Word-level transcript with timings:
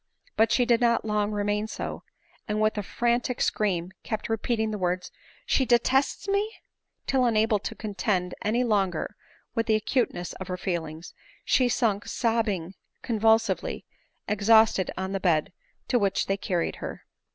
But 0.35 0.51
she 0.51 0.65
did 0.65 0.81
not 0.81 1.05
long 1.05 1.31
remain 1.31 1.67
so, 1.67 2.01
and 2.47 2.59
with 2.59 2.75
a 2.75 2.81
frantic 2.81 3.39
scream 3.39 3.91
kept 4.01 4.29
repeating 4.29 4.71
the 4.71 4.79
words" 4.79 5.11
She 5.45 5.63
detests 5.63 6.27
me!" 6.27 6.55
till 7.05 7.23
unable 7.23 7.59
to 7.59 7.75
contend 7.75 8.33
any 8.43 8.63
longer 8.63 9.15
with 9.53 9.67
the 9.67 9.75
acuteness 9.75 10.33
of 10.33 10.47
her 10.47 10.57
feelings, 10.57 11.13
she 11.45 11.69
sunk 11.69 12.07
sobbing 12.07 12.73
convulsively, 13.03 13.85
exhausted 14.27 14.89
on 14.97 15.11
the 15.11 15.19
bed 15.19 15.53
to 15.89 15.99
which 15.99 16.25
they 16.25 16.35
carried 16.35 16.77
her. 16.77 17.03